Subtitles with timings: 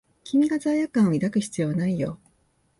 [0.23, 2.19] 君が罪悪感を抱く必要はないよ。